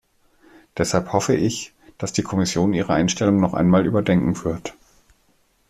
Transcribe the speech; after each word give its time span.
Deshalb 0.79 1.13
hoffe 1.13 1.35
ich, 1.35 1.75
dass 1.99 2.11
die 2.11 2.23
Kommission 2.23 2.73
ihre 2.73 2.95
Einstellung 2.95 3.39
noch 3.39 3.53
einmal 3.53 3.85
überdenken 3.85 4.43
wird. 4.43 4.73